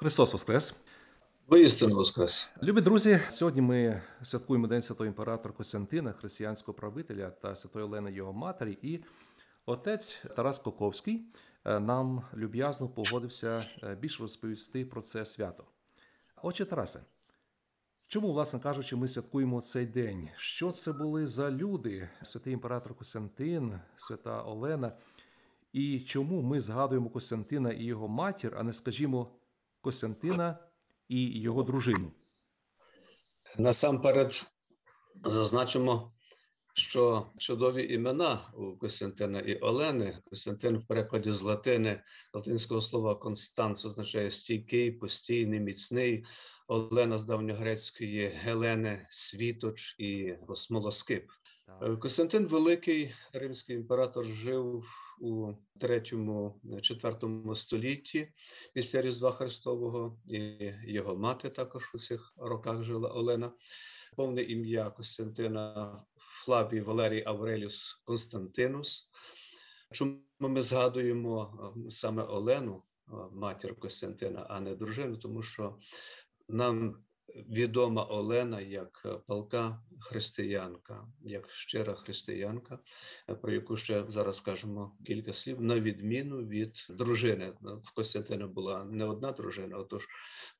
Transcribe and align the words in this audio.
Христос 0.00 0.32
Воскрес! 0.32 0.80
Воістину 1.46 1.94
Воскрес! 1.94 2.48
Любі 2.62 2.80
друзі! 2.80 3.20
Сьогодні 3.30 3.60
ми 3.60 4.02
святкуємо 4.22 4.66
День 4.66 4.82
Святого 4.82 5.06
імператора 5.06 5.54
Костянтина, 5.54 6.12
християнського 6.12 6.78
правителя 6.78 7.30
та 7.30 7.56
святої 7.56 7.84
Олени 7.84 8.12
його 8.12 8.32
матері. 8.32 8.78
І 8.82 9.00
отець 9.66 10.22
Тарас 10.36 10.58
Коковський 10.58 11.32
е, 11.64 11.80
нам 11.80 12.22
люб'язно 12.36 12.88
погодився 12.88 13.66
е, 13.82 13.94
більше 13.94 14.22
розповісти 14.22 14.84
про 14.84 15.02
це 15.02 15.26
свято. 15.26 15.64
Отче 16.42 16.64
Тарасе, 16.64 17.00
чому, 18.06 18.32
власне 18.32 18.60
кажучи, 18.60 18.96
ми 18.96 19.08
святкуємо 19.08 19.60
цей 19.60 19.86
день? 19.86 20.28
Що 20.36 20.72
це 20.72 20.92
були 20.92 21.26
за 21.26 21.50
люди? 21.50 22.08
Святий 22.22 22.52
імператор 22.52 22.94
Костянтин, 22.94 23.80
свята 23.96 24.42
Олена? 24.42 24.92
І 25.72 26.00
чому 26.00 26.42
ми 26.42 26.60
згадуємо 26.60 27.10
Костянтина 27.10 27.72
і 27.72 27.84
його 27.84 28.08
матір, 28.08 28.54
а 28.58 28.62
не 28.62 28.72
скажімо, 28.72 29.37
Костянтина 29.88 30.58
і 31.08 31.40
його 31.40 31.62
дружину? 31.62 32.12
Насамперед 33.58 34.46
зазначимо, 35.24 36.12
що 36.74 37.26
чудові 37.38 37.94
імена 37.94 38.40
у 38.54 38.76
Костянтина 38.76 39.40
і 39.40 39.58
Олени. 39.58 40.22
Костянтин 40.24 40.78
в 40.78 40.86
перекладі 40.86 41.30
з 41.30 41.42
латини 41.42 42.02
латинського 42.34 42.82
слова 42.82 43.14
констанц 43.14 43.84
означає 43.84 44.30
стійкий, 44.30 44.92
постійний, 44.92 45.60
міцний. 45.60 46.24
Олена 46.66 47.18
з 47.18 47.24
давньогрецької 47.24 48.28
Гелени, 48.28 49.06
світоч 49.10 49.96
і 49.98 50.34
смолоскип. 50.54 51.30
Костянтин 52.00 52.46
Великий, 52.46 53.14
римський 53.32 53.76
імператор, 53.76 54.24
жив 54.24 54.84
у 55.20 55.52
третьому, 55.80 56.60
четвертому 56.82 57.54
столітті 57.54 58.32
після 58.74 59.00
Різдва 59.00 59.32
Христового, 59.32 60.20
і 60.26 60.72
його 60.86 61.16
мати 61.16 61.50
також 61.50 61.90
у 61.94 61.98
цих 61.98 62.32
роках 62.36 62.82
жила 62.82 63.08
Олена. 63.08 63.52
Повне 64.16 64.42
ім'я 64.42 64.90
Костянтина 64.90 66.04
Флавій 66.16 66.80
Валерій 66.80 67.22
Авреліус 67.26 68.02
Константинус. 68.04 69.10
Чому 69.92 70.20
ми 70.40 70.62
згадуємо 70.62 71.74
саме 71.88 72.22
Олену, 72.22 72.80
матір 73.32 73.74
Костянтина, 73.74 74.46
а 74.48 74.60
не 74.60 74.74
дружину, 74.74 75.16
тому 75.16 75.42
що 75.42 75.78
нам 76.48 77.04
відома 77.34 78.04
Олена 78.04 78.60
як 78.60 79.02
е, 79.06 79.18
палка 79.26 79.82
християнка, 80.00 81.06
як 81.20 81.50
щира 81.50 81.94
християнка, 81.94 82.78
е, 83.30 83.34
про 83.34 83.52
яку 83.52 83.76
ще 83.76 84.04
зараз 84.08 84.36
скажемо 84.36 84.96
кілька 85.06 85.32
слів, 85.32 85.60
на 85.60 85.80
відміну 85.80 86.36
від 86.36 86.86
дружини. 86.90 87.52
Ну, 87.60 87.82
в 87.84 87.94
Костянтина 87.94 88.46
була 88.46 88.84
не 88.84 89.04
одна 89.04 89.32
дружина, 89.32 89.76
отож 89.76 90.06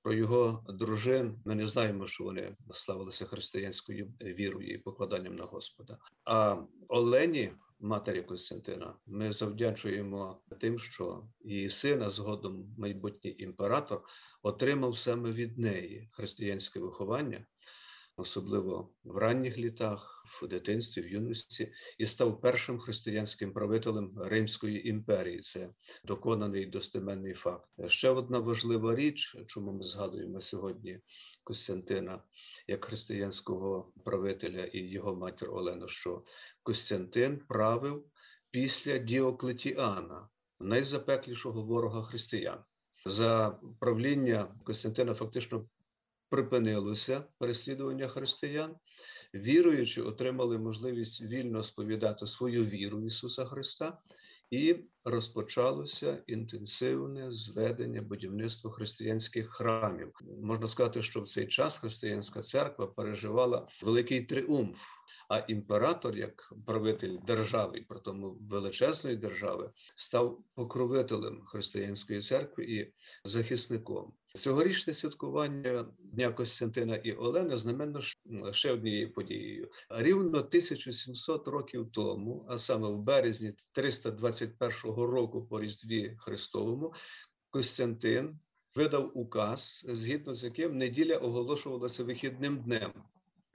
про 0.03 0.15
його 0.15 0.65
дружин 0.69 1.41
ми 1.45 1.55
не 1.55 1.67
знаємо, 1.67 2.07
що 2.07 2.25
вони 2.25 2.57
славилися 2.71 3.25
християнською 3.25 4.13
вірою 4.21 4.69
і 4.69 4.79
покладанням 4.79 5.37
на 5.37 5.45
Господа. 5.45 5.99
А 6.25 6.57
Олені 6.89 7.53
матері 7.81 8.23
Костянтина, 8.23 8.95
ми 9.07 9.33
завдячуємо 9.33 10.43
тим, 10.61 10.79
що 10.79 11.29
її 11.41 11.71
сина, 11.71 12.11
згодом 12.11 12.75
майбутній 12.79 13.37
імператор, 13.39 14.03
отримав 14.43 14.99
саме 14.99 15.33
від 15.33 15.59
неї 15.59 16.09
християнське 16.13 16.81
виховання, 16.81 17.47
особливо 18.19 18.91
в 19.05 19.17
ранніх 19.17 19.59
літах, 19.59 20.25
в 20.27 20.47
дитинстві, 20.47 21.03
в 21.03 21.09
юності, 21.09 21.73
і 21.99 22.07
став 22.07 22.41
першим 22.41 22.79
християнським 22.79 23.53
правителем 23.53 24.13
Римської 24.17 24.89
імперії. 24.89 25.41
Це 25.41 25.71
доконаний 26.05 26.67
достеменний 26.67 27.35
факт. 27.35 27.71
Ще 27.89 28.11
одна 28.11 28.39
важлива 28.39 28.95
річ, 28.95 29.37
чому 29.47 29.73
ми 29.73 29.85
згадуємо 29.85 30.41
сьогодні 30.41 31.01
Костянтина 31.45 32.23
як 32.67 32.85
християнського 32.85 33.93
правителя 34.05 34.65
і 34.65 34.79
його 34.79 35.17
матір 35.17 35.51
Олену, 35.51 35.89
що 35.89 36.23
Костянтин 36.63 37.39
правив 37.49 38.05
після 38.51 38.99
Діоклетіана, 38.99 40.29
найзапеклішого 40.61 41.63
ворога 41.63 42.03
християн. 42.03 42.65
За 43.07 43.59
правління 43.81 44.55
Костянтина 44.65 45.15
фактично 45.15 45.69
припинилося 46.31 47.25
переслідування 47.39 48.09
християн, 48.09 48.77
віруючи, 49.35 50.03
отримали 50.03 50.59
можливість 50.59 51.23
вільно 51.23 51.63
сповідати 51.63 52.27
свою 52.27 52.65
віру 52.65 52.99
в 52.99 53.07
Ісуса 53.07 53.45
Христа, 53.45 53.99
і 54.51 54.77
розпочалося 55.05 56.23
інтенсивне 56.27 57.33
зведення 57.33 58.03
будівництва 58.03 58.71
християнських 58.71 59.51
храмів. 59.51 60.13
Можна 60.43 60.67
сказати, 60.67 61.03
що 61.03 61.21
в 61.21 61.29
цей 61.29 61.47
час 61.47 61.79
християнська 61.79 62.41
церква 62.41 62.87
переживала 62.87 63.67
великий 63.83 64.25
тріумф. 64.25 64.79
А 65.29 65.39
імператор, 65.39 66.17
як 66.17 66.53
правитель 66.67 67.19
держави, 67.27 67.85
при 67.89 68.01
тому 68.01 68.31
величезної 68.41 69.17
держави, 69.17 69.71
став 69.97 70.45
покровителем 70.55 71.43
християнської 71.47 72.21
церкви 72.21 72.65
і 72.65 72.93
захисником. 73.25 74.13
Цьогорічне 74.39 74.95
святкування 74.95 75.87
Дня 75.99 76.33
Костянтина 76.33 76.97
і 76.97 77.13
Олени 77.13 77.57
знаменно 77.57 78.01
ще 78.53 78.73
однією 78.73 79.13
подією. 79.13 79.71
Рівно 79.91 80.39
1700 80.39 81.49
років 81.49 81.89
тому, 81.93 82.47
а 82.49 82.59
саме 82.59 82.89
в 82.89 82.99
березні 82.99 83.53
321 83.73 84.95
року 84.95 85.47
по 85.47 85.61
Різдві 85.61 86.17
Христовому, 86.19 86.95
Костянтин 87.51 88.39
видав 88.75 89.19
указ, 89.19 89.87
згідно 89.89 90.35
з 90.35 90.45
яким 90.45 90.77
неділя 90.77 91.17
оголошувалася 91.17 92.05
вихідним 92.05 92.63
днем. 92.63 92.93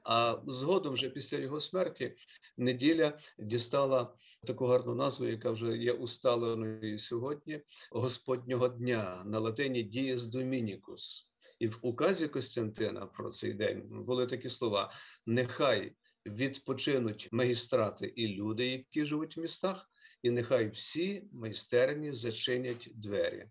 А 0.04 0.42
згодом, 0.48 0.94
вже 0.94 1.10
після 1.10 1.38
його 1.38 1.60
смерті, 1.60 2.14
неділя 2.58 3.18
дістала 3.40 4.16
таку 4.48 4.66
гарну 4.66 4.96
назву, 4.96 5.26
яка 5.26 5.52
вже 5.52 5.78
є 5.78 5.92
усталеною 5.94 7.00
сьогодні 7.00 7.62
Господнього 7.92 8.68
дня 8.68 9.24
на 9.26 9.40
латині 9.40 9.84
Дієс 9.84 10.28
Домінікус. 10.28 11.34
І 11.60 11.68
в 11.68 11.80
указі 11.82 12.28
Костянтина 12.28 13.06
про 13.06 13.30
цей 13.30 13.54
день 13.54 14.04
були 14.06 14.28
такі 14.28 14.50
слова: 14.50 14.92
нехай 15.26 15.96
відпочинуть 16.26 17.30
магістрати 17.32 18.14
і 18.16 18.28
люди, 18.28 18.68
які 18.68 19.06
живуть 19.06 19.38
в 19.38 19.40
містах, 19.40 19.90
і 20.24 20.32
нехай 20.32 20.70
всі 20.70 21.24
майстерні 21.32 22.14
зачинять 22.14 22.90
двері. 22.96 23.46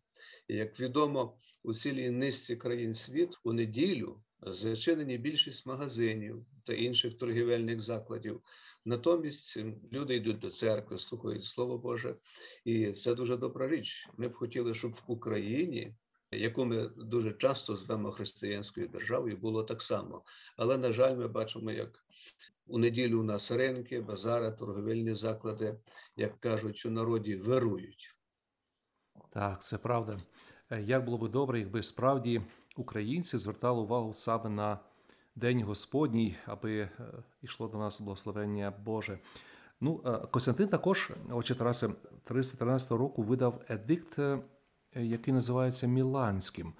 І 0.49 0.57
як 0.57 0.81
відомо 0.81 1.37
у 1.63 1.75
цілій 1.75 2.11
низці 2.11 2.57
країн 2.57 2.95
світу 2.95 3.39
у 3.45 3.53
неділю 3.53 4.23
зачинені 4.47 5.19
більшість 5.19 5.67
магазинів 5.67 6.47
та 6.65 6.75
інших 6.75 7.19
торгівельних 7.19 7.81
закладів. 7.81 8.43
Натомість 8.85 9.59
люди 9.93 10.15
йдуть 10.15 10.39
до 10.39 10.51
церкви, 10.51 10.99
слухають 10.99 11.45
Слово 11.45 11.79
Боже, 11.79 12.17
і 12.65 12.93
це 12.93 13.15
дуже 13.15 13.37
добра 13.37 13.69
річ. 13.69 14.09
Ми 14.17 14.29
б 14.29 14.35
хотіли, 14.35 14.75
щоб 14.75 14.93
в 14.93 15.03
Україні, 15.07 15.95
яку 16.31 16.65
ми 16.65 16.89
дуже 16.89 17.33
часто 17.33 17.77
звемо 17.77 18.13
християнською 18.13 18.89
державою, 18.89 19.37
було 19.37 19.65
так 19.65 19.83
само. 19.83 20.25
Але, 20.57 20.79
на 20.79 20.93
жаль, 20.93 21.17
ми 21.17 21.29
бачимо, 21.29 21.73
як 21.73 22.05
у 22.67 22.79
неділю 22.79 23.21
у 23.21 23.23
нас 23.23 23.51
ринки, 23.51 24.01
базари, 24.01 24.53
торговельні 24.53 25.15
заклади, 25.15 25.81
як 26.17 26.41
кажуть, 26.41 26.87
у 26.87 26.91
народі 26.91 27.37
вирують. 27.37 28.17
Так, 29.33 29.63
це 29.63 29.79
правда. 29.79 30.23
Е, 30.73 30.83
як 30.83 31.05
було 31.05 31.19
би 31.19 31.29
добре, 31.29 31.59
якби 31.59 31.83
справді 31.83 32.43
українці 32.77 33.39
звертали 33.39 33.81
увагу 33.81 34.15
саме 34.15 34.51
на 34.51 34.79
День 35.37 35.63
Господній, 35.63 36.37
аби 36.47 36.89
йшло 37.43 37.69
до 37.69 37.79
нас 37.79 38.01
благословення 38.01 38.73
Боже. 38.85 39.19
Ну, 39.81 40.01
е, 40.07 40.27
Костянтин 40.31 40.69
також, 40.69 41.11
отче 41.31 41.55
Тарасе, 41.55 41.89
313 42.25 42.99
року 42.99 43.23
видав 43.23 43.61
едикт, 43.69 44.19
е, 44.19 44.39
який 44.95 45.35
називається 45.35 45.87
Міланським. 45.87 46.73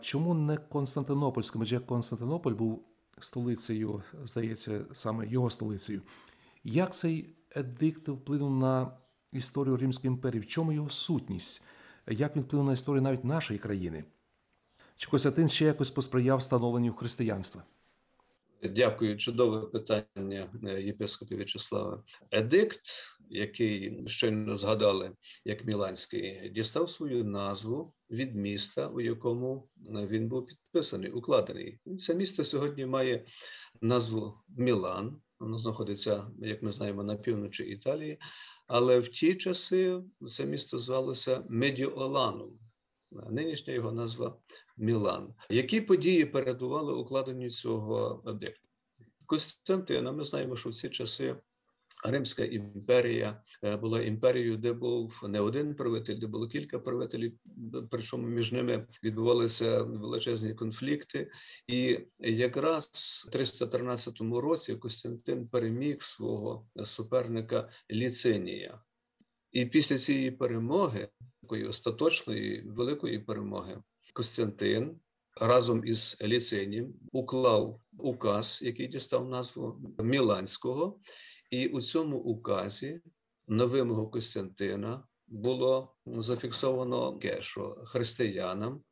Чому 0.00 0.34
не 0.34 0.56
Константинопольським? 0.56 1.62
Адже 1.62 1.80
Константинополь 1.80 2.52
був 2.52 2.84
столицею, 3.20 4.02
здається, 4.24 4.80
саме 4.92 5.26
його 5.26 5.50
столицею. 5.50 6.02
Як 6.64 6.94
цей 6.94 7.36
едикт 7.56 8.08
вплинув 8.08 8.56
на 8.56 8.90
історію 9.32 9.76
Римської 9.76 10.12
імперії? 10.12 10.40
В 10.40 10.46
чому 10.46 10.72
його 10.72 10.90
сутність? 10.90 11.66
Як 12.10 12.36
він 12.36 12.42
вплинув 12.42 12.66
на 12.66 12.72
історію 12.72 13.02
навіть 13.02 13.24
нашої 13.24 13.58
країни? 13.58 14.04
Чи 14.96 15.10
Костянтин 15.10 15.48
ще 15.48 15.64
якось 15.64 15.90
посприяв 15.90 16.42
становленню 16.42 16.92
християнства? 16.92 17.62
Дякую, 18.62 19.16
чудове 19.16 19.66
питання, 19.66 20.50
е, 20.64 20.82
єпископі 20.82 21.36
В'ячеслава. 21.36 22.04
Едикт, 22.30 22.80
який 23.30 24.02
щойно 24.08 24.56
згадали, 24.56 25.12
як 25.44 25.64
Міланський, 25.64 26.50
дістав 26.54 26.90
свою 26.90 27.24
назву 27.24 27.94
від 28.10 28.36
міста, 28.36 28.88
у 28.88 29.00
якому 29.00 29.68
е, 29.88 30.06
він 30.06 30.28
був 30.28 30.46
підписаний, 30.46 31.10
укладений. 31.10 31.80
Це 31.98 32.14
місто 32.14 32.44
сьогодні 32.44 32.86
має 32.86 33.24
назву 33.80 34.34
Мілан. 34.48 35.20
Воно 35.40 35.58
знаходиться, 35.58 36.30
як 36.38 36.62
ми 36.62 36.70
знаємо, 36.70 37.02
на 37.02 37.16
півночі 37.16 37.64
Італії. 37.64 38.18
Але 38.68 38.98
в 38.98 39.08
ті 39.08 39.34
часи 39.34 40.02
це 40.28 40.46
місто 40.46 40.78
звалося 40.78 41.44
Медіоланом. 41.48 42.58
Нинішня 43.10 43.72
його 43.72 43.92
назва 43.92 44.38
Мілан. 44.76 45.34
Які 45.50 45.80
події 45.80 46.24
передували 46.24 46.92
укладенню 46.92 47.50
цього 47.50 48.22
об'єкту? 48.24 48.68
Костянтина, 49.26 50.12
ми 50.12 50.24
знаємо, 50.24 50.56
що 50.56 50.70
в 50.70 50.74
ці 50.74 50.88
часи 50.88 51.36
Римська 52.04 52.44
імперія 52.44 53.42
е, 53.64 53.76
була 53.76 54.02
імперією, 54.02 54.56
де 54.56 54.72
був 54.72 55.20
не 55.28 55.40
один 55.40 55.74
правитель, 55.74 56.18
де 56.18 56.26
було 56.26 56.48
кілька 56.48 56.78
правителів. 56.78 57.38
Причому 57.90 58.26
між 58.26 58.52
ними 58.52 58.86
відбувалися 59.04 59.82
величезні 59.82 60.54
конфлікти. 60.54 61.30
І 61.66 61.98
якраз 62.18 62.90
в 63.28 63.30
313 63.30 64.20
році 64.20 64.76
Костянтин 64.76 65.48
переміг 65.48 66.02
свого 66.02 66.66
суперника 66.84 67.68
Ліцинія. 67.90 68.80
І 69.52 69.66
після 69.66 69.98
цієї 69.98 70.30
перемоги, 70.30 71.08
такої 71.42 71.64
остаточної 71.64 72.60
великої 72.60 73.18
перемоги, 73.18 73.82
Костянтин 74.14 75.00
разом 75.40 75.84
із 75.84 76.18
Ліцинієм 76.22 76.94
уклав 77.12 77.80
указ, 77.98 78.60
який 78.62 78.86
дістав 78.86 79.28
назву 79.28 79.80
Міланського. 79.98 80.98
І 81.50 81.66
у 81.66 81.80
цьому 81.80 82.18
указі 82.18 83.00
на 83.48 83.64
вимогу 83.64 84.10
Костянтина 84.10 85.04
було 85.26 85.94
зафіксовано, 86.06 87.20
що 87.40 87.82
християнам 87.86 88.82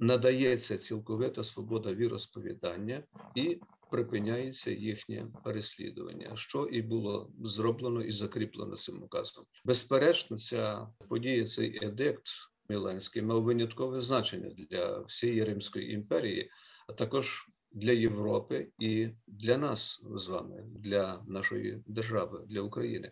надається 0.00 0.78
цілковита 0.78 1.44
свобода 1.44 1.94
віросповідання 1.94 3.04
і 3.34 3.60
припиняється 3.90 4.70
їхнє 4.70 5.26
переслідування, 5.44 6.36
що 6.36 6.64
і 6.64 6.82
було 6.82 7.32
зроблено 7.42 8.02
і 8.02 8.12
закріплено 8.12 8.76
цим 8.76 9.02
указом. 9.02 9.44
Безперечно, 9.64 10.38
ця 10.38 10.88
подія, 11.08 11.44
цей 11.44 11.84
едикт 11.84 12.26
Міланський 12.70 13.22
мав 13.22 13.42
виняткове 13.42 14.00
значення 14.00 14.50
для 14.70 15.00
всієї 15.00 15.44
Римської 15.44 15.92
імперії, 15.92 16.50
а 16.88 16.92
також 16.92 17.48
для 17.72 17.92
Європи 17.92 18.72
і 18.78 19.08
для 19.26 19.58
нас 19.58 20.00
з 20.14 20.28
вами, 20.28 20.64
для 20.66 21.24
нашої 21.26 21.82
держави, 21.86 22.44
для 22.48 22.60
України. 22.60 23.10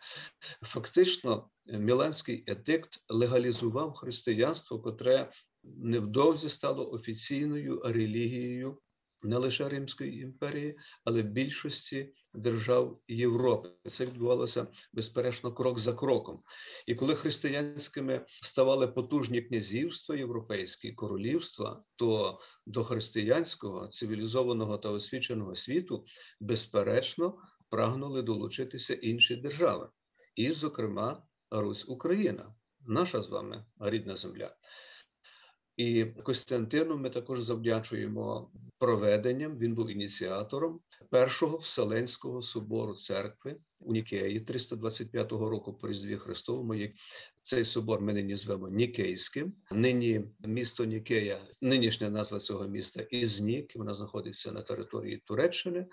Фактично, 0.63 1.51
Міланський 1.67 2.45
едикт 2.47 3.05
легалізував 3.09 3.93
християнство, 3.95 4.81
котре 4.81 5.31
невдовзі 5.65 6.49
стало 6.49 6.91
офіційною 6.93 7.83
релігією 7.85 8.79
не 9.23 9.37
лише 9.37 9.69
Римської 9.69 10.21
імперії, 10.21 10.79
але 11.05 11.23
більшості 11.23 12.13
держав 12.35 13.01
Європи. 13.09 13.69
Це 13.89 14.07
відбувалося 14.07 14.67
безперечно 14.93 15.53
крок 15.53 15.79
за 15.79 15.93
кроком. 15.93 16.43
І 16.87 16.95
коли 16.95 17.15
християнськими 17.15 18.25
ставали 18.27 18.89
потужні 18.89 19.43
князівства 19.43 20.17
європейські 20.17 20.93
королівства, 20.93 21.85
то 21.97 22.41
до 22.67 22.85
християнського 22.85 23.89
цивілізованого 23.89 24.79
та 24.79 24.89
освіченого 24.91 25.55
світу 25.55 26.05
безперечно 26.41 27.39
прагнули 27.71 28.23
долучитися 28.23 28.95
інші 28.95 29.37
держави, 29.37 29.89
і, 30.35 30.51
зокрема, 30.51 31.23
Русь 31.51 31.89
Україна, 31.89 32.55
наша 32.81 33.23
з 33.23 33.31
вами 33.31 33.65
рідна 33.81 34.17
земля. 34.17 34.57
І 35.77 36.05
Костянтину 36.05 36.97
ми 36.97 37.11
також 37.11 37.43
завдячуємо 37.43 38.51
проведенням. 38.79 39.57
Він 39.57 39.75
був 39.75 39.91
ініціатором 39.91 40.81
першого 41.11 41.57
Вселенського 41.57 42.43
собору 42.43 42.95
церкви 42.95 43.57
у 43.81 43.93
Нікеї 43.93 44.41
325 44.41 45.33
року 45.33 45.75
по 45.75 45.89
Різдві 45.89 46.17
Христовому. 46.17 46.75
Цей 47.43 47.65
собор 47.65 48.01
ми 48.01 48.13
нині 48.13 48.37
звемо 48.37 48.69
Нікейським. 48.69 49.53
Нині 49.71 50.25
місто 50.45 50.85
Нікея, 50.85 51.41
нинішня 51.61 52.11
назва 52.11 52.39
цього 52.39 52.69
міста 52.69 53.03
Ізнік. 53.03 53.77
Вона 53.77 53.95
знаходиться 53.95 54.53
на 54.53 54.63
території 54.63 55.23
Туреччини. 55.25 55.87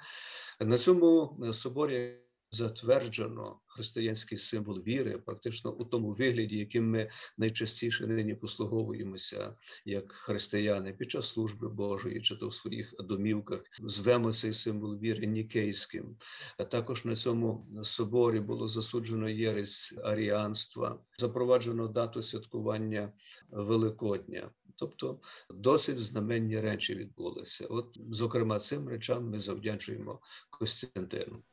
На 0.59 0.77
цьому 0.77 1.39
соборі 1.53 2.17
затверджено 2.53 3.59
християнський 3.67 4.37
символ 4.37 4.79
віри, 4.79 5.17
практично 5.17 5.71
у 5.71 5.85
тому 5.85 6.13
вигляді, 6.13 6.57
яким 6.57 6.89
ми 6.89 7.09
найчастіше 7.37 8.07
нині 8.07 8.35
послуговуємося 8.35 9.55
як 9.85 10.11
християни 10.11 10.93
під 10.93 11.11
час 11.11 11.29
служби 11.29 11.69
Божої, 11.69 12.21
чи 12.21 12.35
то 12.35 12.47
в 12.47 12.53
своїх 12.53 12.93
домівках 12.99 13.61
звемо 13.79 14.33
цей 14.33 14.53
символ 14.53 14.97
віри 14.97 15.27
нікейським. 15.27 16.17
А 16.57 16.63
також 16.63 17.05
на 17.05 17.15
цьому 17.15 17.67
соборі 17.83 18.39
було 18.39 18.67
засуджено 18.67 19.29
єресь 19.29 19.93
аріанства, 20.03 20.99
запроваджено 21.17 21.87
дату 21.87 22.21
святкування 22.21 23.13
Великодня. 23.49 24.51
Тобто 24.75 25.19
досить 25.49 25.99
знаменні 25.99 26.59
речі 26.59 26.95
відбулися. 26.95 27.67
От, 27.67 27.97
зокрема, 28.09 28.59
цим 28.59 28.89
речам 28.89 29.29
ми 29.29 29.39
завдячуємо 29.39 30.19
Костянтину. 30.49 31.43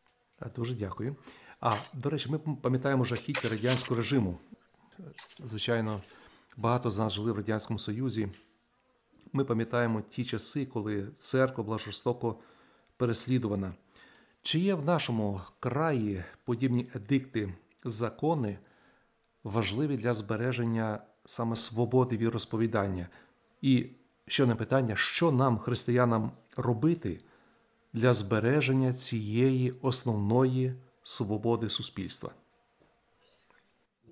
Дуже 0.56 0.74
дякую. 0.74 1.16
А 1.60 1.76
до 1.94 2.10
речі, 2.10 2.30
ми 2.30 2.38
пам'ятаємо 2.38 3.04
жахіття 3.04 3.48
радянського 3.48 4.00
режиму. 4.00 4.38
Звичайно, 5.44 6.00
багато 6.56 6.90
з 6.90 6.98
нас 6.98 7.12
жили 7.12 7.32
в 7.32 7.36
Радянському 7.36 7.78
Союзі. 7.78 8.28
Ми 9.32 9.44
пам'ятаємо 9.44 10.00
ті 10.00 10.24
часи, 10.24 10.66
коли 10.66 11.08
церква 11.18 11.64
була 11.64 11.78
жорстоко 11.78 12.38
переслідувана. 12.96 13.74
Чи 14.42 14.58
є 14.58 14.74
в 14.74 14.84
нашому 14.84 15.40
краї 15.60 16.24
подібні 16.44 16.90
едикти, 16.94 17.54
закони 17.84 18.58
важливі 19.44 19.96
для 19.96 20.14
збереження 20.14 21.00
саме 21.24 21.56
свободи 21.56 22.16
віросповідання? 22.16 23.08
І 23.62 23.86
ще 24.26 24.46
не 24.46 24.54
питання, 24.54 24.96
що 24.96 25.32
нам, 25.32 25.58
християнам, 25.58 26.32
робити? 26.56 27.20
Для 27.92 28.14
збереження 28.14 28.92
цієї 28.92 29.74
основної 29.82 30.74
свободи 31.02 31.68
суспільства? 31.68 32.34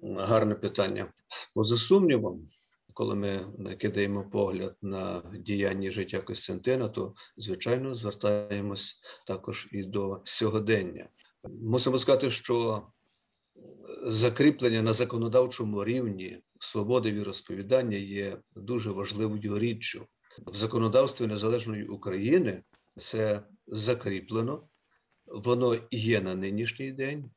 Гарне 0.02 0.54
питання. 0.54 1.12
Поза 1.54 1.76
сумнівом, 1.76 2.48
коли 2.94 3.14
ми 3.14 3.40
кидаємо 3.78 4.30
погляд 4.30 4.76
на 4.82 5.22
діяння 5.34 5.90
життя 5.90 6.20
Костянтина, 6.20 6.88
то 6.88 7.14
звичайно 7.36 7.94
звертаємось 7.94 9.00
також 9.26 9.68
і 9.72 9.82
до 9.82 10.20
сьогодення. 10.24 11.08
Мусимо 11.44 11.98
сказати, 11.98 12.30
що 12.30 12.82
закріплення 14.02 14.82
на 14.82 14.92
законодавчому 14.92 15.84
рівні 15.84 16.42
свободи 16.60 17.12
віросповідання 17.12 17.96
є 17.96 18.38
дуже 18.56 18.90
важливою 18.90 19.58
річчю 19.58 20.06
в 20.46 20.54
законодавстві 20.54 21.26
незалежної 21.26 21.86
України. 21.86 22.62
Це 22.96 23.42
закріплено, 23.68 24.68
воно 25.26 25.78
є 25.90 26.20
на 26.20 26.34
нинішній 26.34 26.92
день, 26.92 27.30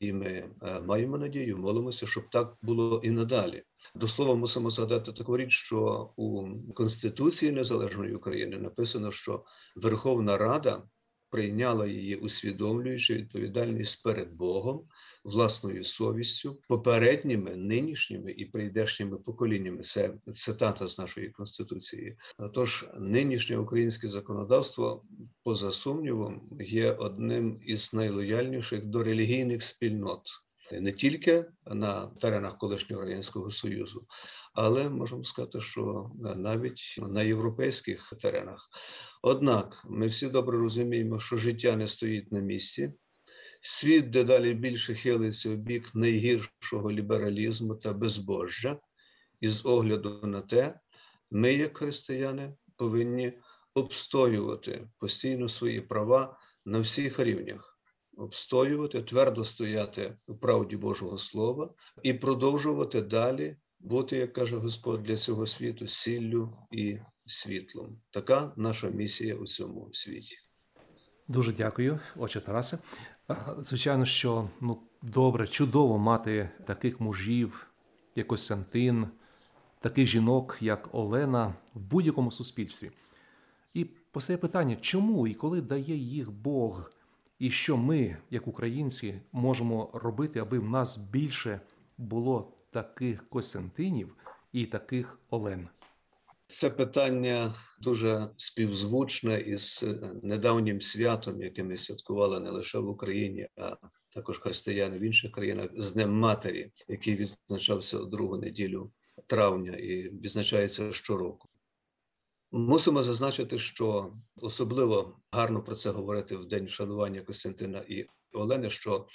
і 0.00 0.12
ми 0.12 0.50
е, 0.62 0.80
маємо 0.80 1.18
надію, 1.18 1.58
молимося, 1.58 2.06
щоб 2.06 2.24
так 2.30 2.56
було 2.62 3.00
і 3.04 3.10
надалі. 3.10 3.62
До 3.94 4.08
слова, 4.08 4.34
мусимо 4.34 4.70
згадати 4.70 5.12
таку 5.12 5.36
річ, 5.36 5.52
що 5.52 6.10
у 6.16 6.48
Конституції 6.74 7.52
Незалежної 7.52 8.14
України 8.14 8.58
написано, 8.58 9.12
що 9.12 9.44
Верховна 9.76 10.38
Рада 10.38 10.82
прийняла 11.34 11.86
її, 11.86 12.16
усвідомлюючи 12.16 13.14
відповідальність 13.14 14.04
перед 14.04 14.32
Богом, 14.32 14.84
власною 15.24 15.84
совістю, 15.84 16.58
попередніми, 16.68 17.56
нинішніми 17.56 18.32
і 18.32 18.44
прийдешніми 18.44 19.16
поколіннями. 19.16 19.82
Це 19.82 20.14
цитата 20.30 20.88
з 20.88 20.98
нашої 20.98 21.30
конституції. 21.30 22.16
Тож 22.52 22.86
нинішнє 22.98 23.58
українське 23.58 24.08
законодавство, 24.08 25.04
поза 25.42 25.72
сумнівом, 25.72 26.48
є 26.60 26.92
одним 26.92 27.60
із 27.64 27.94
найлояльніших 27.94 28.84
до 28.84 29.02
релігійних 29.02 29.62
спільнот. 29.62 30.43
Не 30.72 30.92
тільки 30.92 31.44
на 31.66 32.06
теренах 32.06 32.58
колишнього 32.58 33.02
радянського 33.02 33.50
союзу, 33.50 34.06
але 34.54 34.88
можемо 34.88 35.24
сказати, 35.24 35.60
що 35.60 36.10
навіть 36.36 36.98
на 36.98 37.22
європейських 37.22 38.12
теренах. 38.20 38.68
Однак 39.22 39.84
ми 39.88 40.06
всі 40.06 40.28
добре 40.28 40.58
розуміємо, 40.58 41.20
що 41.20 41.36
життя 41.36 41.76
не 41.76 41.88
стоїть 41.88 42.32
на 42.32 42.40
місці, 42.40 42.92
світ 43.60 44.10
дедалі 44.10 44.54
більше 44.54 44.94
хилиться 44.94 45.50
в 45.50 45.56
бік 45.56 45.94
найгіршого 45.94 46.92
лібералізму 46.92 47.74
та 47.74 47.92
безбожжя, 47.92 48.78
і 49.40 49.48
з 49.48 49.66
огляду 49.66 50.20
на 50.22 50.40
те, 50.40 50.80
ми, 51.30 51.52
як 51.52 51.78
християни, 51.78 52.54
повинні 52.76 53.32
обстоювати 53.74 54.88
постійно 54.98 55.48
свої 55.48 55.80
права 55.80 56.38
на 56.64 56.80
всіх 56.80 57.18
рівнях, 57.18 57.73
обстоювати, 58.16 59.02
твердо 59.02 59.44
стояти 59.44 60.16
у 60.26 60.34
правді 60.34 60.76
Божого 60.76 61.18
Слова 61.18 61.74
і 62.02 62.14
продовжувати 62.14 63.02
далі 63.02 63.56
бути, 63.80 64.16
як 64.16 64.32
каже 64.32 64.56
Господь, 64.56 65.02
для 65.02 65.16
цього 65.16 65.46
світу 65.46 65.88
сіллю 65.88 66.56
і 66.70 66.98
світлом. 67.26 67.98
Така 68.10 68.52
наша 68.56 68.88
місія 68.88 69.34
у 69.34 69.46
цьому 69.46 69.88
світі. 69.92 70.36
Дуже 71.28 71.52
дякую, 71.52 72.00
отче 72.16 72.40
Тарасе. 72.40 72.78
Звичайно, 73.58 74.04
що 74.04 74.48
ну 74.60 74.82
добре, 75.02 75.48
чудово 75.48 75.98
мати 75.98 76.50
таких 76.66 77.00
мужів, 77.00 77.66
як 78.16 78.26
Костянтин, 78.26 79.06
таких 79.80 80.06
жінок, 80.06 80.56
як 80.60 80.94
Олена, 80.94 81.54
в 81.74 81.80
будь-якому 81.80 82.30
суспільстві. 82.30 82.90
І 83.74 83.84
постає 83.84 84.36
питання, 84.36 84.76
чому 84.80 85.26
і 85.26 85.34
коли 85.34 85.60
дає 85.60 85.96
їх 85.96 86.30
Бог, 86.30 86.92
і 87.38 87.50
що 87.50 87.76
ми, 87.76 88.16
як 88.30 88.46
українці, 88.46 89.20
можемо 89.32 89.90
робити, 89.94 90.38
аби 90.38 90.58
в 90.58 90.68
нас 90.68 90.96
більше 90.96 91.60
було 91.98 92.52
таких 92.70 93.28
Костянтинів 93.28 94.16
і 94.52 94.66
таких 94.66 95.18
Олен? 95.30 95.68
Це 96.46 96.70
питання 96.70 97.54
дуже 97.80 98.30
співзвучне 98.36 99.40
із 99.40 99.84
недавнім 100.22 100.80
святом, 100.80 101.42
яке 101.42 101.64
ми 101.64 101.76
святкували 101.76 102.40
не 102.40 102.50
лише 102.50 102.78
в 102.78 102.88
Україні, 102.88 103.48
а 103.56 103.76
також 104.10 104.38
християни 104.38 104.98
в 104.98 105.02
інших 105.02 105.32
країнах 105.32 105.70
з 105.76 105.92
Днем 105.92 106.12
Матері, 106.12 106.70
який 106.88 107.16
відзначався 107.16 107.98
другу 107.98 108.36
неділю 108.36 108.92
травня 109.26 109.76
і 109.76 110.02
відзначається 110.02 110.92
щороку. 110.92 111.48
Мусимо 112.56 113.02
зазначити, 113.02 113.58
що 113.58 114.12
особливо 114.36 115.20
гарно 115.32 115.62
про 115.62 115.74
це 115.74 115.90
говорити 115.90 116.36
в 116.36 116.48
день 116.48 116.66
вшанування 116.66 117.22
Костянтина 117.22 117.84
і 117.88 118.06
Олени, 118.32 118.70
що 118.70 119.06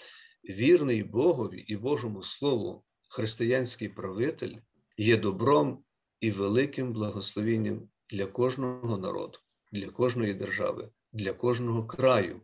вірний 0.44 1.04
Богові 1.04 1.60
і 1.60 1.78
Божому 1.78 2.24
Слову 2.24 2.84
християнський 3.10 3.90
правитель 3.90 4.56
є 4.98 5.18
добром 5.18 5.84
і 6.20 6.32
великим 6.32 6.94
благословенням 6.94 7.90
для 8.10 8.26
кожного 8.26 8.98
народу, 8.98 9.40
для 9.72 9.88
кожної 9.88 10.34
держави, 10.34 10.90
для 11.14 11.34
кожного 11.34 11.88
краю. 11.88 12.42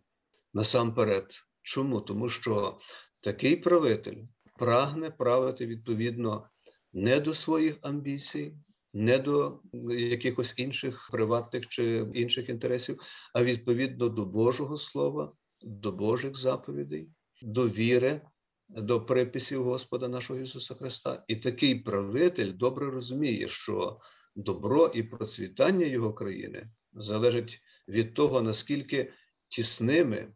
Насамперед, 0.54 1.42
чому? 1.62 2.02
Тому 2.02 2.30
що 2.30 2.78
такий 3.20 3.56
правитель 3.56 4.24
прагне 4.60 5.12
правити 5.12 5.66
відповідно 5.66 6.50
не 6.94 7.20
до 7.20 7.34
своїх 7.34 7.78
амбіцій, 7.82 8.54
не 8.96 9.18
до 9.18 9.60
якихось 9.90 10.54
інших 10.58 11.10
приватних 11.12 11.68
чи 11.68 12.08
інших 12.14 12.50
інтересів, 12.50 13.00
а 13.34 13.44
відповідно 13.44 14.10
до 14.10 14.26
Божого 14.26 14.78
Слова, 14.78 15.34
до 15.62 15.92
Божих 15.92 16.38
заповідей, 16.38 17.10
до 17.42 17.70
віри, 17.70 18.22
до 18.70 19.06
приписів 19.06 19.64
Господа 19.64 20.08
нашого 20.08 20.40
Ісуса 20.40 20.76
Христа. 20.76 21.24
І 21.28 21.36
такий 21.36 21.76
правитель 21.76 22.54
добре 22.54 22.92
розуміє, 22.92 23.48
що 23.48 24.00
добро 24.36 24.92
і 24.96 25.04
процвітання 25.04 25.86
його 25.86 26.14
країни 26.14 26.70
залежить 26.94 27.62
від 27.88 28.14
того, 28.14 28.42
наскільки 28.42 29.14
тісними 29.48 30.34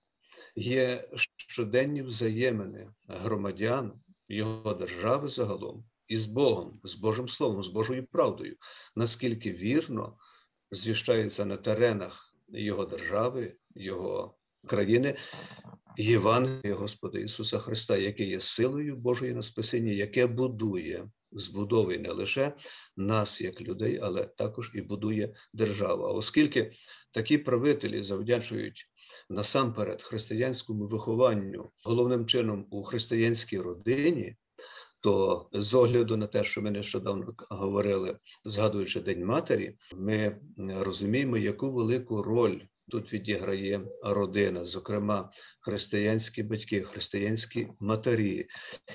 є 0.55 1.09
щоденні 1.37 2.01
взаємини 2.01 2.89
громадян 3.07 3.93
його 4.27 4.73
держави 4.73 5.27
загалом 5.27 5.88
із 6.09 6.25
Богом, 6.25 6.79
з 6.83 6.95
Божим 6.95 7.29
Словом, 7.29 7.63
з 7.63 7.67
Божою 7.67 8.07
правдою, 8.07 8.55
наскільки 8.95 9.51
вірно 9.51 10.17
звіщається 10.71 11.45
на 11.45 11.57
теренах 11.57 12.35
його 12.49 12.85
держави, 12.85 13.55
його 13.75 14.37
країни 14.67 15.17
Євангелія 15.97 16.75
Господа 16.75 17.19
Ісуса 17.19 17.59
Христа, 17.59 17.97
яке 17.97 18.23
є 18.23 18.39
силою 18.39 18.95
Божої 18.95 19.33
на 19.33 19.41
спасіння, 19.41 19.91
яке 19.91 20.27
будує, 20.27 21.09
збудовує 21.31 21.99
не 21.99 22.11
лише 22.11 22.55
нас, 22.97 23.41
як 23.41 23.61
людей, 23.61 23.99
але 24.03 24.25
також 24.25 24.71
і 24.73 24.81
будує 24.81 25.33
державу. 25.53 26.03
А 26.03 26.11
оскільки 26.11 26.71
такі 27.11 27.37
правителі 27.37 28.03
завдячують 28.03 28.85
насамперед 29.29 30.03
християнському 30.03 30.87
вихованню, 30.87 31.71
головним 31.85 32.25
чином 32.25 32.67
у 32.69 32.83
християнській 32.83 33.59
родині, 33.59 34.35
то 35.01 35.49
з 35.53 35.73
огляду 35.73 36.17
на 36.17 36.27
те, 36.27 36.43
що 36.43 36.61
ми 36.61 36.71
нещодавно 36.71 37.33
говорили, 37.49 38.17
згадуючи 38.45 39.01
День 39.01 39.25
Матері, 39.25 39.75
ми 39.97 40.37
розуміємо, 40.57 41.37
яку 41.37 41.71
велику 41.71 42.23
роль 42.23 42.59
тут 42.89 43.13
відіграє 43.13 43.81
родина, 44.03 44.65
зокрема 44.65 45.31
християнські 45.61 46.43
батьки, 46.43 46.81
християнські 46.81 47.67
матері. 47.79 48.47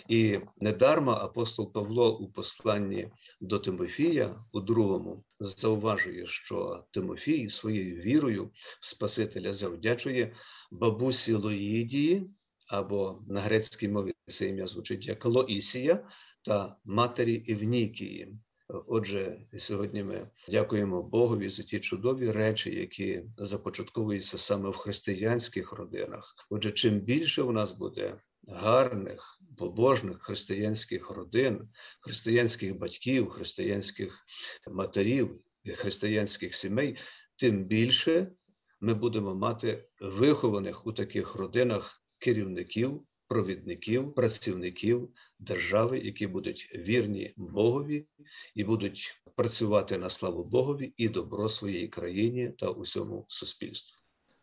І 0.08 0.38
недарма 0.56 1.14
апостол 1.14 1.72
Павло 1.72 2.18
у 2.18 2.32
посланні 2.32 3.08
до 3.40 3.58
Тимофія 3.58 4.44
у 4.52 4.60
другому 4.60 5.24
зауважує, 5.40 6.26
що 6.26 6.84
Тимофій 6.90 7.50
своєю 7.50 7.96
вірою 7.96 8.50
в 8.80 8.86
Спасителя 8.86 9.52
завдячує 9.52 10.34
бабусі 10.70 11.34
Лоїдії 11.34 12.30
або 12.78 13.22
на 13.28 13.40
грецькій 13.40 13.88
мові 13.88 14.14
це 14.26 14.48
ім'я 14.48 14.66
звучить 14.66 15.06
як 15.06 15.24
Лоїсія 15.24 16.08
та 16.42 16.76
матері 16.84 17.34
Івнікії. 17.34 18.38
Отже, 18.68 19.46
сьогодні 19.56 20.02
ми 20.02 20.30
дякуємо 20.48 21.02
Богові 21.02 21.48
за 21.48 21.62
ті 21.62 21.80
чудові 21.80 22.30
речі, 22.30 22.74
які 22.74 23.22
започатковуються 23.38 24.38
саме 24.38 24.70
в 24.70 24.76
християнських 24.76 25.72
родинах. 25.72 26.34
Отже, 26.50 26.72
чим 26.72 27.00
більше 27.00 27.42
у 27.42 27.52
нас 27.52 27.72
буде 27.72 28.20
гарних, 28.48 29.38
побожних 29.58 30.22
християнських 30.22 31.10
родин, 31.10 31.68
християнських 32.00 32.78
батьків, 32.78 33.30
християнських 33.30 34.24
матерів, 34.70 35.40
християнських 35.76 36.54
сімей, 36.54 36.98
тим 37.36 37.64
більше 37.64 38.32
ми 38.80 38.94
будемо 38.94 39.34
мати 39.34 39.88
вихованих 40.00 40.86
у 40.86 40.92
таких 40.92 41.34
родинах 41.34 42.03
керівників, 42.24 43.02
провідників, 43.28 44.14
працівників 44.14 45.08
держави, 45.38 45.98
які 45.98 46.26
будуть 46.26 46.70
вірні 46.74 47.34
Богові 47.36 48.06
і 48.54 48.64
будуть 48.64 49.22
працювати 49.34 49.98
на 49.98 50.10
славу 50.10 50.44
Богові 50.44 50.94
і 50.96 51.08
добро 51.08 51.48
своїй 51.48 51.88
країні 51.88 52.52
та 52.58 52.70
усьому 52.70 53.24
суспільству. 53.28 53.98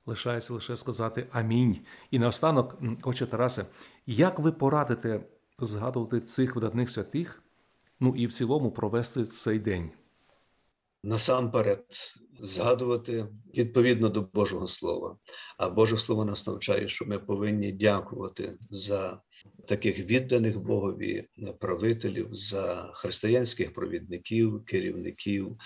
Лишається 0.06 0.54
лише 0.54 0.76
сказати 0.76 1.28
амінь. 1.32 1.78
І 2.12 2.20
наостанок, 2.20 2.82
отче 3.04 3.28
Тарасе, 3.28 3.66
як 4.06 4.40
ви 4.40 4.52
порадите 4.52 5.24
згадувати 5.60 6.22
цих 6.22 6.56
видатних 6.56 6.90
святих, 6.90 7.44
ну 8.00 8.16
і 8.16 8.28
в 8.28 8.34
цілому 8.34 8.72
провести 8.72 9.26
цей 9.26 9.60
день? 9.60 9.92
Насамперед, 11.04 11.86
згадувати 12.40 13.28
відповідно 13.58 14.10
до 14.10 14.22
Божого 14.22 14.68
Слова. 14.68 15.18
А 15.58 15.70
Боже 15.70 15.98
Слово 15.98 16.26
нас 16.26 16.48
навчає, 16.48 16.88
що 16.88 17.06
ми 17.06 17.20
повинні 17.20 17.72
дякувати 17.72 18.58
за 18.70 19.22
таких 19.68 20.00
відданих 20.00 20.60
Богові 20.60 21.28
правителів, 21.60 22.28
за 22.32 22.92
християнських 22.94 23.74
провідників, 23.74 24.66
керівників, 24.66 25.58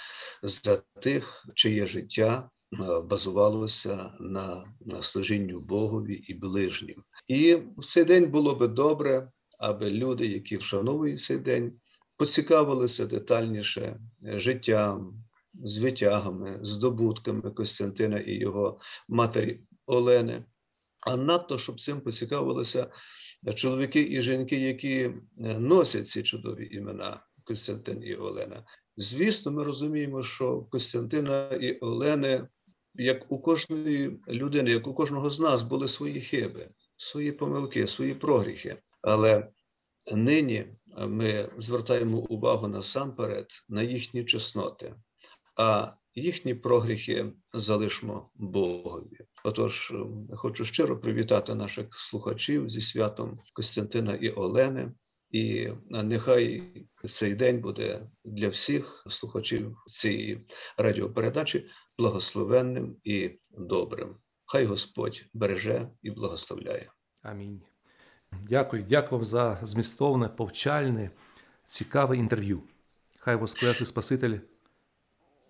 за 0.43 0.81
тих, 1.01 1.47
чиє 1.55 1.87
життя. 1.87 2.49
Е, 2.73 2.99
базувалося 2.99 4.11
на 4.19 4.65
на 4.85 5.01
служінню 5.01 5.59
Богові 5.59 6.13
і 6.13 6.33
ближнім. 6.33 7.03
І 7.27 7.55
в 7.77 7.85
цей 7.85 8.03
день 8.03 8.31
було 8.31 8.55
би 8.55 8.67
добре, 8.67 9.31
аби 9.59 9.89
люди, 9.89 10.27
які 10.27 10.57
вшановують 10.57 11.21
цей 11.21 11.37
день, 11.37 11.73
поцікавилися 12.17 13.05
детальніше 13.05 13.99
життям, 14.23 15.25
з 15.63 15.77
витягами, 15.77 16.59
здобутками 16.62 17.51
Костянтина 17.51 18.19
і 18.19 18.33
його 18.33 18.79
матері 19.07 19.62
Олени. 19.85 20.45
А 21.01 21.17
надто, 21.17 21.57
щоб 21.57 21.81
цим 21.81 22.01
поцікавилися 22.01 22.91
чоловіки 23.55 24.01
і 24.01 24.21
жінки, 24.21 24.59
які 24.59 25.00
е, 25.00 25.13
носять 25.59 26.07
ці 26.07 26.24
чудові 26.24 26.69
імена 26.71 27.21
Костянтин 27.43 28.03
і 28.03 28.15
Олена. 28.15 28.63
Звісно, 28.97 29.51
ми 29.51 29.63
розуміємо, 29.63 30.24
що 30.24 30.57
в 30.57 30.69
Костянтина 30.69 31.47
і 31.47 31.77
Олени, 31.77 32.47
як 32.93 33.31
у 33.31 33.39
кожної 33.39 34.19
людини, 34.27 34.71
як 34.71 34.88
у 34.88 34.93
кожного 34.93 35.29
з 35.29 35.39
нас, 35.39 35.63
були 35.63 35.88
свої 35.88 36.21
хиби, 36.21 36.69
свої 36.97 37.31
помилки, 37.31 37.88
свої 37.88 38.13
прогріхи. 38.13 38.77
Але 39.01 39.50
нині 40.13 40.65
ми 40.97 41.50
звертаємо 41.57 42.17
увагу 42.17 42.67
насамперед 42.67 43.47
на 43.69 43.81
їхні 43.81 44.25
чесноти, 44.25 44.95
а 45.55 45.91
їхні 46.15 46.55
прогріхи 46.55 47.33
залишмо 47.53 48.29
Богові. 48.35 49.17
Отож, 49.43 49.91
ем, 49.91 50.27
хочу 50.35 50.65
щиро 50.65 51.00
привітати 51.00 51.55
наших 51.55 51.88
слухачів 51.91 52.69
зі 52.69 52.81
святом 52.81 53.38
Костянтина 53.53 54.15
і 54.15 54.29
Олени. 54.29 54.91
І 55.29 55.69
нехай 55.89 56.63
цей 57.05 57.35
день 57.35 57.62
буде 57.62 58.07
для 58.25 58.50
всіх 58.50 59.03
слухачів 59.07 59.77
цієї 59.85 60.45
радіопередачі 60.77 61.69
благословенним 61.97 62.97
і 63.03 63.31
добрим. 63.51 64.15
Хай 64.45 64.65
Господь 64.65 65.25
береже 65.33 65.89
і 66.01 66.12
благословляє. 66.12 66.91
Амінь. 67.21 67.62
Дякую, 68.31 68.85
дякую 68.89 69.24
за 69.24 69.59
змістовне, 69.63 70.27
повчальне, 70.27 71.12
цікаве 71.65 72.17
інтерв'ю. 72.17 72.63
Хай 73.19 73.35
Воскресний 73.35 73.88
Спаситель 73.88 74.38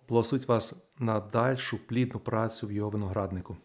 благословить 0.08 0.48
вас 0.48 0.90
на 0.98 1.20
дальшу 1.20 1.78
плідну 1.78 2.20
працю 2.20 2.66
в 2.66 2.72
його 2.72 2.90
винограднику. 2.90 3.56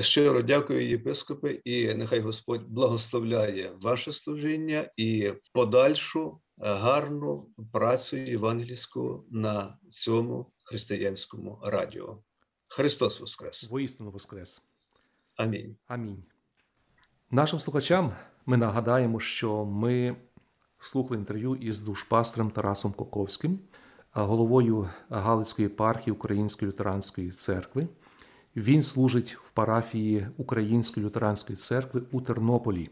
Щиро 0.00 0.42
дякую, 0.42 0.88
єпископи, 0.88 1.60
і 1.64 1.94
нехай 1.94 2.20
Господь 2.20 2.68
благословляє 2.68 3.72
ваше 3.80 4.12
служіння 4.12 4.90
і 4.96 5.32
подальшу 5.52 6.40
гарну 6.58 7.48
працю 7.72 8.16
євангельську 8.16 9.24
на 9.30 9.78
цьому 9.90 10.52
християнському 10.64 11.58
радіо. 11.62 12.22
Христос 12.68 13.20
Воскрес! 13.20 13.70
Воістину 13.70 14.10
Воскрес! 14.10 14.62
Амінь. 15.36 15.76
Амінь. 15.86 16.24
Нашим 17.30 17.58
слухачам 17.58 18.12
ми 18.46 18.56
нагадаємо, 18.56 19.20
що 19.20 19.64
ми 19.64 20.16
слухали 20.80 21.20
інтерв'ю 21.20 21.54
із 21.54 21.80
душпастрем 21.80 22.50
Тарасом 22.50 22.92
Коковським, 22.92 23.58
головою 24.12 24.88
Галицької 25.10 25.68
єпархії 25.68 26.12
Української 26.12 26.70
лютеранської 26.70 27.30
церкви. 27.30 27.88
Він 28.56 28.82
служить 28.82 29.36
в 29.44 29.50
парафії 29.50 30.28
Української 30.36 31.06
лютеранської 31.06 31.56
церкви 31.56 32.02
у 32.12 32.20
Тернополі. 32.20 32.90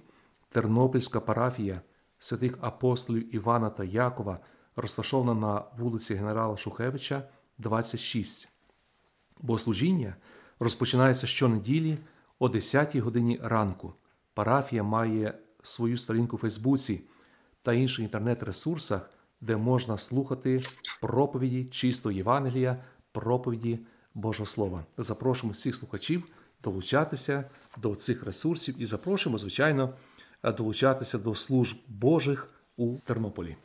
Тернопільська 0.51 1.21
парафія 1.21 1.81
святих 2.19 2.59
апостолів 2.61 3.35
Івана 3.35 3.71
та 3.71 3.85
Якова 3.85 4.39
розташована 4.77 5.35
на 5.35 5.65
вулиці 5.79 6.15
Генерала 6.15 6.57
Шухевича, 6.57 7.29
26. 7.59 8.49
Богослужіння 9.41 10.17
розпочинається 10.61 11.27
щонеділі 11.27 11.99
о 12.39 12.49
10 12.49 12.97
годині 12.97 13.41
ранку. 13.43 13.95
Парафія 14.35 14.83
має 14.83 15.39
свою 15.63 15.99
сторінку 15.99 16.37
у 16.37 16.39
Фейсбуці 16.39 17.01
та 17.63 17.73
інших 17.73 18.05
інтернет-ресурсах, 18.05 19.11
де 19.41 19.57
можна 19.57 19.99
слухати 19.99 20.63
проповіді 21.01 21.65
чистого 21.65 22.13
Євангелія, 22.13 22.77
проповіді 23.13 23.79
Божого 24.15 24.47
Слова. 24.47 24.85
Запрошуємо 24.99 25.53
всіх 25.53 25.77
слухачів 25.77 26.25
долучатися 26.63 27.45
до 27.77 27.95
цих 27.95 28.25
ресурсів 28.25 28.75
і 28.79 28.87
запрошуємо, 28.87 29.39
звичайно, 29.39 29.95
долучатися 30.43 31.19
до 31.19 31.35
служб 31.35 31.79
Божих 31.89 32.49
у 32.77 32.99
Тернополі. 32.99 33.57